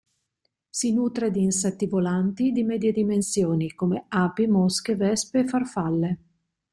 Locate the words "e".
5.41-5.45